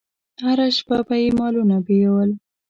هره 0.45 0.67
شپه 0.77 0.97
به 1.07 1.15
یې 1.23 1.29
مالونه 1.39 1.77
بېول. 1.85 2.29